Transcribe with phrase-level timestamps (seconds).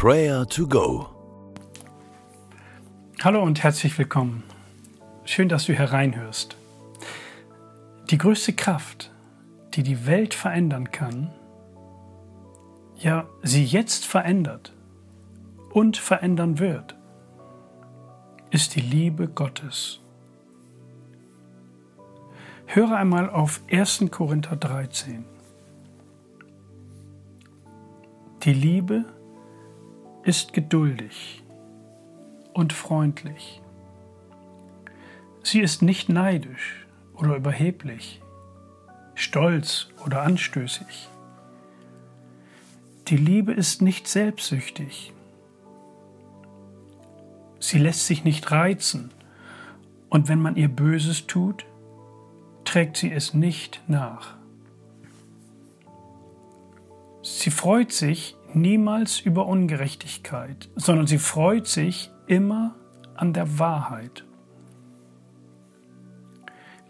[0.00, 1.08] Prayer to Go.
[3.20, 4.44] Hallo und herzlich willkommen.
[5.24, 6.56] Schön, dass du hereinhörst.
[8.08, 9.10] Die größte Kraft,
[9.74, 11.32] die die Welt verändern kann,
[12.94, 14.72] ja, sie jetzt verändert
[15.72, 16.94] und verändern wird,
[18.50, 19.98] ist die Liebe Gottes.
[22.66, 24.04] Höre einmal auf 1.
[24.12, 25.24] Korinther 13.
[28.44, 29.04] Die Liebe
[30.28, 31.42] ist geduldig
[32.52, 33.62] und freundlich.
[35.42, 38.20] Sie ist nicht neidisch oder überheblich,
[39.14, 41.08] stolz oder anstößig.
[43.06, 45.14] Die Liebe ist nicht selbstsüchtig.
[47.58, 49.10] Sie lässt sich nicht reizen
[50.10, 51.64] und wenn man ihr Böses tut,
[52.66, 54.36] trägt sie es nicht nach.
[57.22, 62.74] Sie freut sich niemals über Ungerechtigkeit, sondern sie freut sich immer
[63.14, 64.24] an der Wahrheit.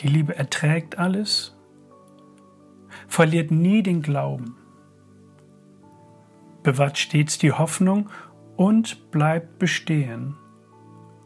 [0.00, 1.56] Die Liebe erträgt alles,
[3.06, 4.56] verliert nie den Glauben,
[6.62, 8.08] bewahrt stets die Hoffnung
[8.56, 10.36] und bleibt bestehen,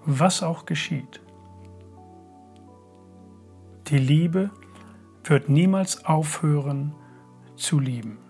[0.04, 1.20] was auch geschieht.
[3.88, 4.50] Die Liebe
[5.24, 6.94] wird niemals aufhören
[7.56, 8.23] zu lieben.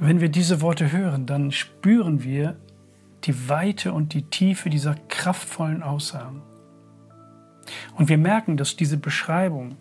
[0.00, 2.56] Wenn wir diese Worte hören, dann spüren wir
[3.24, 6.42] die Weite und die Tiefe dieser kraftvollen Aussagen.
[7.96, 9.76] Und wir merken, dass diese Beschreibung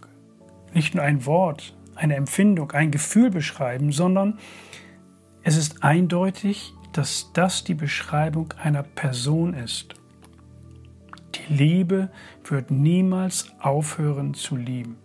[0.74, 4.40] nicht nur ein Wort, eine Empfindung, ein Gefühl beschreiben, sondern
[5.44, 9.94] es ist eindeutig, dass das die Beschreibung einer Person ist.
[11.36, 12.10] Die Liebe
[12.44, 14.98] wird niemals aufhören zu lieben.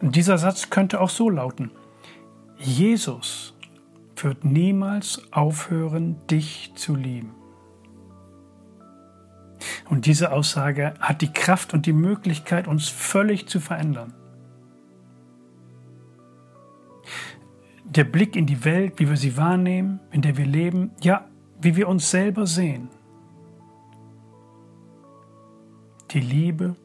[0.00, 1.72] Und dieser Satz könnte auch so lauten,
[2.58, 3.54] Jesus
[4.16, 7.34] wird niemals aufhören, dich zu lieben.
[9.88, 14.14] Und diese Aussage hat die Kraft und die Möglichkeit, uns völlig zu verändern.
[17.84, 21.26] Der Blick in die Welt, wie wir sie wahrnehmen, in der wir leben, ja,
[21.60, 22.90] wie wir uns selber sehen.
[26.10, 26.76] Die Liebe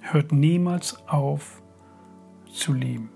[0.00, 1.62] hört niemals auf
[2.52, 3.10] zu lieben.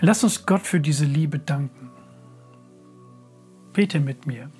[0.00, 1.90] Lass uns Gott für diese Liebe danken.
[3.72, 4.50] Bete mit mir.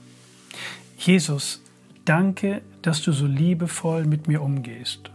[0.98, 1.62] Jesus,
[2.04, 5.10] danke, dass du so liebevoll mit mir umgehst.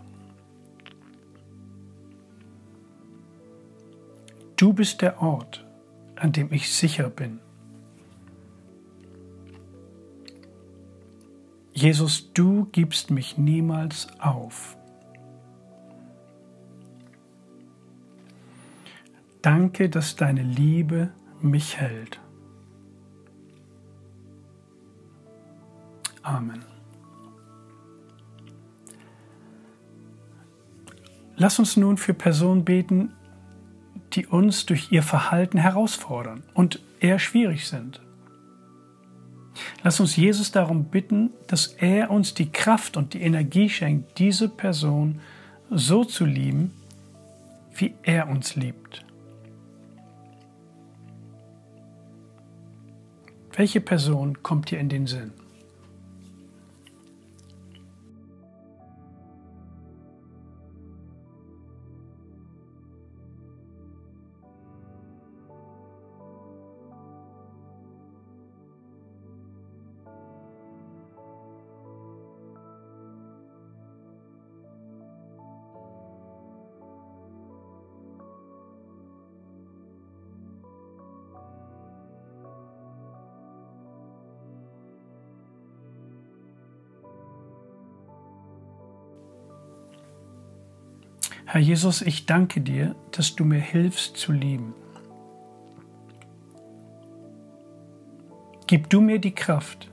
[4.56, 5.64] Du bist der Ort,
[6.16, 7.40] an dem ich sicher bin.
[11.74, 14.78] Jesus, du gibst mich niemals auf.
[19.45, 22.19] Danke, dass deine Liebe mich hält.
[26.23, 26.66] Amen.
[31.35, 33.13] Lass uns nun für Personen beten,
[34.13, 38.01] die uns durch ihr Verhalten herausfordern und eher schwierig sind.
[39.84, 44.50] Lass uns Jesus darum bitten, dass er uns die Kraft und die Energie schenkt, diese
[44.50, 45.22] Person
[45.69, 46.72] so zu lieben,
[47.75, 49.05] wie er uns liebt.
[53.57, 55.31] Welche Person kommt dir in den Sinn?
[91.47, 94.73] Herr Jesus, ich danke dir, dass du mir hilfst zu lieben.
[98.67, 99.91] Gib du mir die Kraft,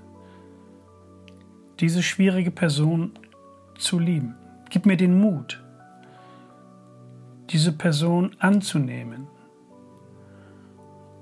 [1.79, 3.13] diese schwierige Person
[3.77, 4.35] zu lieben.
[4.71, 5.63] Gib mir den Mut,
[7.51, 9.27] diese Person anzunehmen.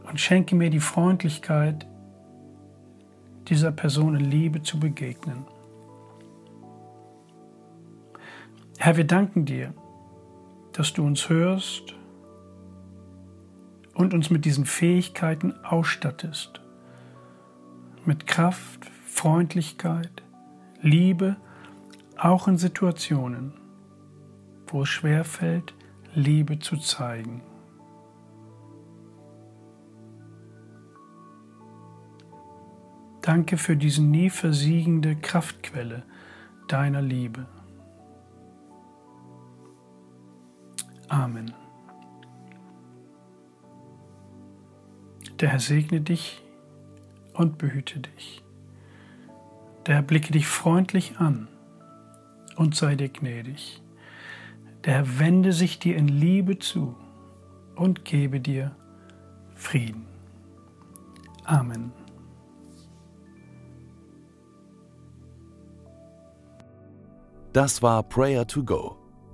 [0.08, 1.86] Und schenke mir die Freundlichkeit,
[3.48, 5.44] dieser Person in Liebe zu begegnen.
[8.78, 9.74] Herr, wir danken dir,
[10.72, 11.94] dass du uns hörst
[13.94, 16.60] und uns mit diesen Fähigkeiten ausstattest.
[18.04, 20.22] Mit Kraft, Freundlichkeit,
[20.80, 21.36] Liebe,
[22.16, 23.52] auch in Situationen,
[24.66, 25.74] wo es schwer fällt,
[26.14, 27.42] Liebe zu zeigen.
[33.22, 36.04] Danke für diese nie versiegende Kraftquelle
[36.68, 37.46] deiner Liebe.
[41.10, 41.52] Amen.
[45.40, 46.40] Der Herr segne dich
[47.34, 48.44] und behüte dich.
[49.86, 51.48] Der Herr blicke dich freundlich an
[52.56, 53.82] und sei dir gnädig.
[54.84, 56.94] Der Herr wende sich dir in Liebe zu
[57.74, 58.76] und gebe dir
[59.56, 60.06] Frieden.
[61.44, 61.92] Amen.
[67.52, 68.96] Das war Prayer to Go,